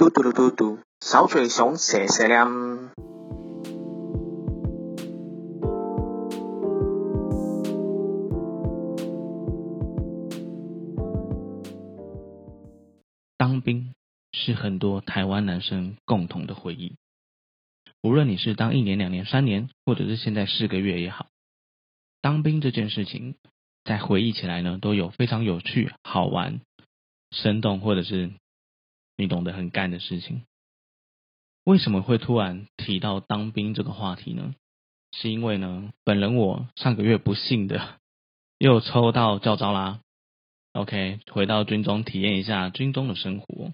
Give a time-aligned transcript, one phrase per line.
[0.00, 2.48] 嘟嘟嘟嘟嘟，小嘴熊谢谢亮。
[13.36, 13.92] 当兵
[14.32, 16.96] 是很多台湾男生共同的回忆，
[18.02, 21.26] 无论你是当一年、两年、三年，或者是现在四个月也好，
[22.22, 23.34] 当兵这件事情，
[23.84, 26.62] 在回忆起来呢，都有非常有趣、好玩、
[27.32, 28.30] 生动，或者是
[29.20, 30.44] 你懂得很干的事情。
[31.64, 34.54] 为什么会突然提到当兵这个话题呢？
[35.12, 37.98] 是因为呢，本人我上个月不幸的
[38.58, 40.00] 又抽到教招啦。
[40.72, 43.72] OK，回到军中体验一下军中的生活。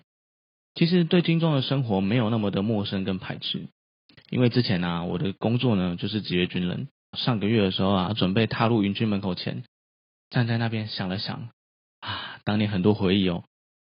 [0.74, 3.68] 其实对军中的生活没有那么的陌生跟排斥，
[4.30, 6.88] 因为之前呢，我的工作呢就是职业军人。
[7.16, 9.62] 上个月的时候啊，准备踏入营区门口前，
[10.28, 11.50] 站在那边想了想，
[12.00, 13.44] 啊，当年很多回忆哦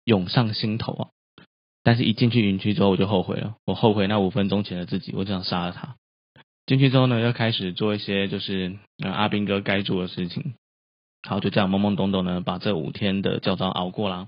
[0.03, 1.09] 涌上心头啊。
[1.83, 3.55] 但是，一进去营区之后，我就后悔了。
[3.65, 5.95] 我后悔那五分钟前的自己，我就想杀了他。
[6.65, 10.53] 进去之后呢，又开始做一些就是阿兵哥该做的事情。
[11.23, 14.27] 好，就这样懵懵懂懂的把这五天的教招熬过了。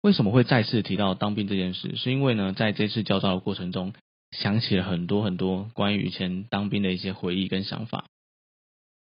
[0.00, 1.96] 为什么会再次提到当兵这件事？
[1.96, 3.92] 是因为呢，在这次教招的过程中，
[4.30, 8.06] 想起了很多很多关于以前当兵的一些回忆跟想法。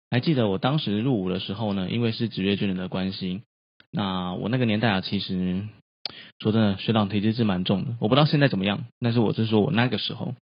[0.10, 3.42] 还记得我当时入伍的时候呢，因为是职业军人的关系，
[3.92, 5.68] 那我那个年代啊，其实
[6.40, 7.96] 说真的，学长体质是蛮重的。
[8.00, 10.36] 我不知道现在怎么样，但是我是说我那个时候。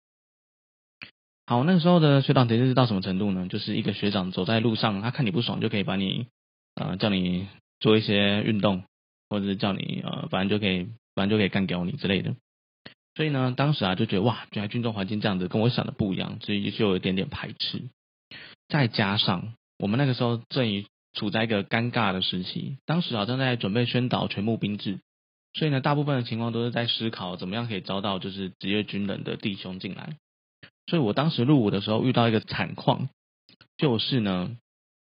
[1.46, 3.48] 好，那个时候的学长体质是到什么程度呢？
[3.50, 6.28] 就是一个学长走在路上，他看你不爽，就可以把你
[6.76, 7.48] 呃叫你
[7.80, 8.84] 做一些运动，
[9.30, 12.36] 或者是叫你呃反正就可以反正就可以干掉你之类的。
[13.16, 17.84] 所以呢，当时啊就觉得哇，原来军中环境这样子，跟我想的不一样，所以就有一点点排斥。
[18.70, 25.00] 再加上我们那个时候正处在一个尴尬的时期，当时好像在准备宣导全部兵制，
[25.54, 30.18] 所以呢，大部分的情况都是在思考怎么样可以招到就是职业军人的弟兄进来。
[30.88, 33.08] 所以我当时入伍的时候遇到一个惨况，
[33.78, 34.58] 就是呢，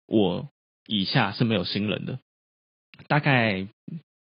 [0.06, 0.48] 我
[0.86, 2.20] 以下是没有新人的，
[3.08, 3.66] 大概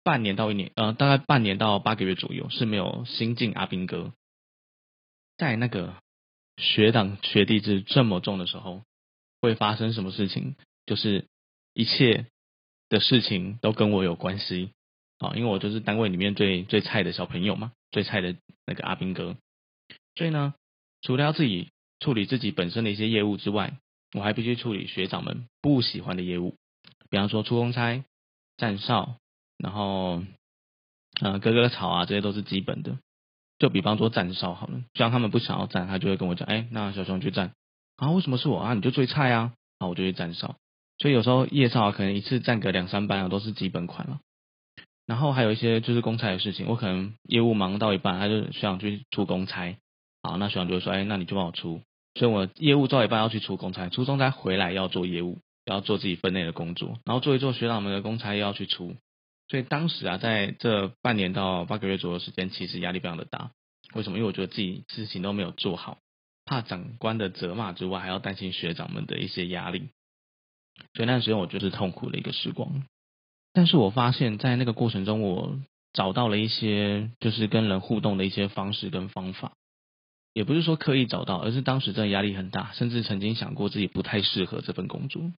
[0.02, 4.12] 半年到一年，呃，大概半年到八个月左右是没有新进阿兵哥。
[5.36, 5.94] 在那个
[6.56, 8.82] 学长学弟制这么重的时候，
[9.40, 10.56] 会发生什么事情？
[10.86, 11.26] 就是
[11.74, 12.26] 一切
[12.88, 14.72] 的事情都跟我有关系
[15.18, 18.36] 啊，因为我就是单位里面最最菜的小朋友嘛，最菜的
[18.66, 19.36] 那个阿兵哥，
[20.14, 20.54] 所以呢。
[21.00, 21.68] 除了要自己
[22.00, 23.78] 处理自己本身的一些业务之外，
[24.14, 26.56] 我还必须处理学长们不喜欢的业务，
[27.08, 28.02] 比方说出公差、
[28.56, 29.14] 站哨，
[29.58, 30.24] 然后
[31.20, 32.98] 呃割割草啊，这些都是基本的。
[33.60, 37.52] 就比方说站哨好了，虽然他们不想要站，他就会跟我讲，哎，那小熊去站
[37.94, 38.10] 啊？
[38.10, 38.74] 为什么是我啊？
[38.74, 39.54] 你就最菜啊？
[39.78, 40.56] 好，我就去站哨。
[40.98, 44.18] 所以有时候夜哨可能一次站个两三班啊，都是基本款了。
[45.08, 49.74] 然后还有一些就是公差的事情，我可能业务忙到一半，他就想去出公差。
[50.22, 51.80] 好，那学长就会说，哎，那你就帮我出，
[52.14, 58.96] 所以我业务做一半要去出公差，出公差回来要做业务，要做自己分内的工作，然后做一做学长们的公差又要去出，
[59.48, 63.50] 所以当时啊，在这半年到八个月左右时间，其实压力非常的大。
[63.94, 64.18] 为什么？
[64.18, 65.96] 因为我觉得自己事情都没有做好，
[66.44, 69.88] 怕长官的责骂之外，还要担心学长们的一些压力，
[70.92, 72.82] 所以那段时间我就是痛苦的一个时光。
[73.58, 75.58] 但是我发现，在那个过程中，我
[75.92, 79.50] 找到了一些就是跟人互动的一些方式跟方法。
[80.32, 85.32] 也不是说刻意找到，而是当时真的压力很大，甚至曾经想过自己不太适合这份工作。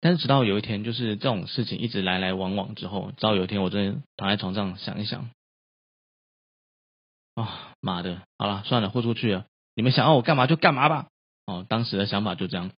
[0.00, 5.28] 但是直到有一天，就是这种事情一直来来往往之后，直到有一天我真的躺在床上想一想，
[7.34, 9.44] 啊妈的，好了算了，豁出去了，
[9.74, 11.08] 你们想要我干嘛就干嘛吧。
[11.44, 12.70] 哦，当时的想法就这样。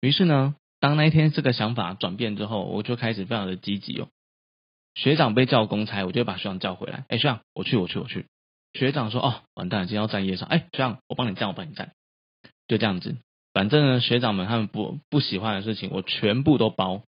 [0.00, 4.08] 于是呢，当那一天这个想法转变之后，我就开始非常的积极哦。
[4.94, 7.04] 学长被叫公差，我就把学长叫回来。
[7.08, 8.26] 哎，学长，我去，我去，我去。
[8.72, 10.48] 学长说：“哦，完蛋，今天要站夜上。
[10.48, 11.92] 哎，学长，我帮你站，我帮你站，
[12.68, 13.16] 就这样子。
[13.52, 17.02] 反正呢，学长们他们不不喜欢的事情，我全部都包。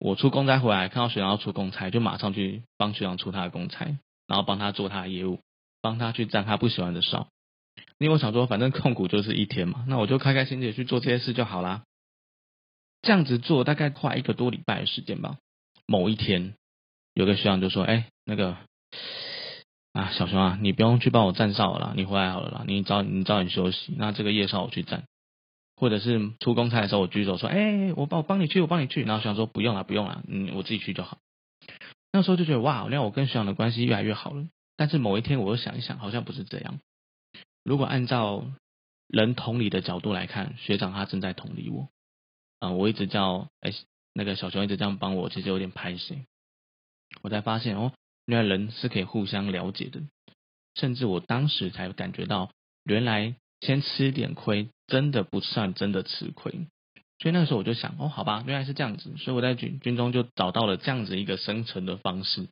[0.00, 3.96] 我出公差回来，看到学长要出公差，就马上去帮学长出他的公差，
[4.26, 5.38] 然后帮他做他的业务，
[5.82, 7.28] 帮他去站他不喜欢的哨。
[7.98, 11.84] 因为我想说，反正痛苦就是一天嘛，那我就开开心心的去做这些事就好啦。
[13.02, 15.38] 这样子做大概快一个多礼拜的时间吧。
[15.86, 16.54] 某一天，
[17.14, 18.56] 有个学长就说：，哎，那个。”
[19.92, 22.64] 啊，小熊啊，你不用去帮我站哨了，你回来好了啦。
[22.64, 25.02] 你早你早点休息，那这个夜哨我去站，
[25.74, 29.02] 或者是出公差的时候我举手说，哎，我帮我帮你去，我帮你去。
[29.02, 31.18] 然后学长说不用了，不用了，嗯，我自己去就好。
[32.12, 34.46] 那时候就觉得哇，那我跟学长的关系越来越好了。
[34.76, 36.78] 但是某一天我又想一想，好像不是这样。
[37.64, 38.44] 如果按照
[39.08, 41.88] 人同理的角度来看，学长他正在同理我
[42.60, 43.72] 啊，我一直叫哎
[44.14, 46.24] 那个小熊一直这样帮我，其实有点拍心。
[47.22, 47.92] 我才发现哦。
[48.26, 50.02] 原来人是可以互相了解的，
[50.76, 52.52] 甚至我当时才感觉到，
[52.84, 56.52] 原来先吃点亏，真的不算真的吃亏。
[57.18, 62.46] 所以那个时候我就想，哦，好吧，原来是这样子，所以我在军军中就找到了这样子一个生存的方式。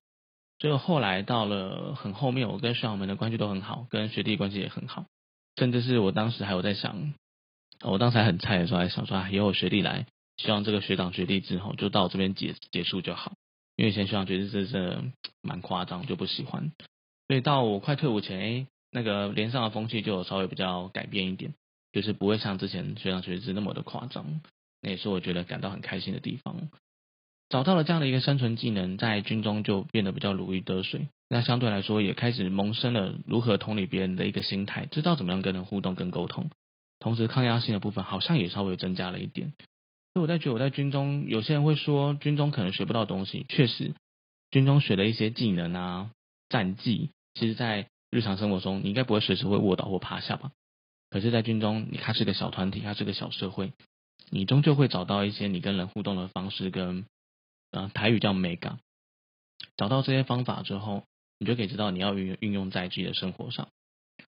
[0.58, 5.06] 所以后来到了很后面，我跟学长们的关系都很好，跟学弟关系也很好，
[5.54, 7.14] 甚至是我当时还有在想，
[7.84, 13.34] 我当时还很菜的时候，还想说，以后学弟来，希望这个学长学弟之后就到这边结结束就好，
[13.76, 14.98] 因为以前学长觉得这是
[15.42, 16.72] 蛮夸张，就不喜欢。
[17.28, 21.54] 所以到我快退伍前，哎，那个连上的风气就稍微比较改变一点，
[21.92, 24.40] 就是不会像之前学长学弟那么的夸张。
[24.80, 26.68] 那也是我觉得感到很开心的地方。
[27.48, 31.08] 找到了这样的一个生存技能，在军中就变得比较如鱼得水。
[31.28, 36.50] 那相对来说，也开始萌生了如何同理别人的一个心态，知道怎么样跟人互动、跟沟通。
[37.00, 39.52] 同时，抗压性的部分好像也稍微增加了一点。
[40.14, 43.46] 所以我在觉得，我在军中，有些人会说军中可能学不到东西。
[43.48, 43.94] 确实，
[44.50, 46.10] 军中学的一些技能啊、
[46.48, 50.50] 战技，其实在日常生活中，你应该不会随时会卧倒或趴下吧？
[51.10, 53.72] 可是，在军中，你它是个小团体，它是个小社会。
[54.30, 57.06] 你终究会找到一些你跟人互动的方式，跟
[57.70, 58.78] 呃台语叫美感。
[59.76, 61.04] 找到这些方法之后，
[61.38, 63.68] 你就可以知道你要运运用在自己的生活上。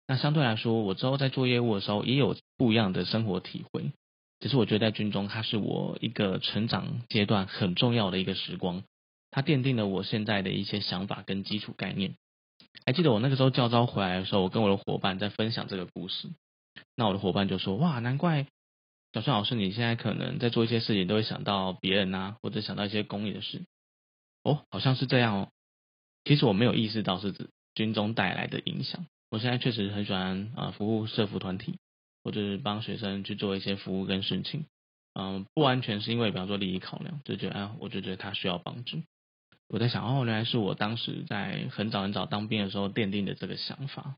[0.07, 3.93] 那相对来说，我之后在做业务的时候，也有不一样的生活体会。
[4.41, 8.83] 只是我觉得在军中，它是我一个成长阶段很重要的一个时光，
[9.31, 12.15] 它奠定了我现在的一些想法跟基础概念。
[12.85, 16.29] 还记得我那个时候教招回来的时候，我跟我的伙伴在分享这个故事，
[16.95, 18.47] 那我的伙伴就说：哇，难怪。
[19.13, 23.63] 小孙老师，你现在可能在做一些事情，都会想到别人啊，或者想到一些公益的事。
[24.43, 25.49] 哦，好像是这样哦。
[26.25, 29.07] 其实我没有意识到是指军中带来的影响。
[29.31, 31.79] 我现在确实很喜欢啊，服务社服团体，
[32.25, 34.67] 或者是帮学生去做一些服务跟事情。
[35.15, 39.03] 嗯，不完全是因为比方说利益考量，就觉得啊，我就觉得他需要帮助。
[39.69, 44.17] 我在想，哦，原来是我当时在很早很早当兵的时候奠定的这个想法。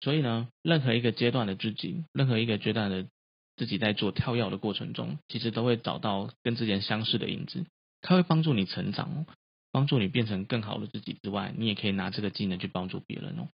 [0.00, 3.06] 所以呢，任何一个阶段的自己，任何一个阶段的。
[3.54, 7.66] 自己在做跳跃的过程中，其实都会找到跟之前相似的影子，
[8.00, 9.26] 它会帮助你成长哦，
[9.70, 13.48] 帮助你变成更好的自己之外，你也可以拿这个技能去帮助别人哦。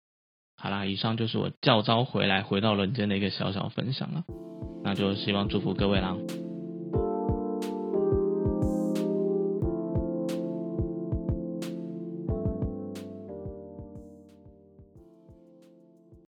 [0.58, 4.24] 好啦，以上就是我教招回来回到人间的一个小小分享了，
[4.82, 6.16] 那就希望祝福各位啦。